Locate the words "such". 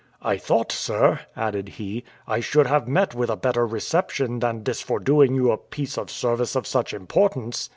6.65-6.91